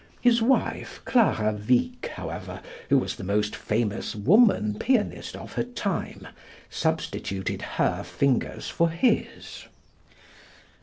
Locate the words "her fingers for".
7.77-8.89